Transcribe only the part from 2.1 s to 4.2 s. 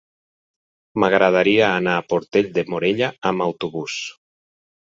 Portell de Morella amb autobús.